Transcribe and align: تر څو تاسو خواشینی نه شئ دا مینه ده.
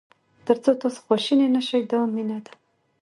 تر 0.45 0.57
څو 0.63 0.71
تاسو 0.81 0.99
خواشینی 1.05 1.47
نه 1.55 1.61
شئ 1.67 1.81
دا 1.91 1.99
مینه 2.13 2.37
ده. 2.45 2.51